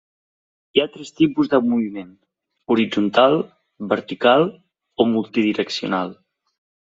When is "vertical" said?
3.91-4.49